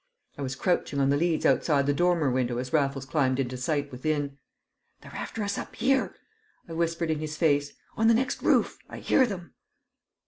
I 0.35 0.41
was 0.41 0.55
crouching 0.55 0.99
on 0.99 1.11
the 1.11 1.15
leads 1.15 1.45
outside 1.45 1.85
the 1.85 1.93
dormer 1.93 2.31
window 2.31 2.57
as 2.57 2.73
Raffles 2.73 3.05
climbed 3.05 3.39
into 3.39 3.55
sight 3.55 3.91
within. 3.91 4.39
"They're 5.01 5.13
after 5.13 5.43
us 5.43 5.59
up 5.59 5.75
here!" 5.75 6.15
I 6.67 6.73
whispered 6.73 7.11
in 7.11 7.19
his 7.19 7.37
face. 7.37 7.73
"On 7.97 8.07
the 8.07 8.15
next 8.15 8.41
roof! 8.41 8.79
I 8.89 8.97
hear 8.97 9.27
them!" 9.27 9.53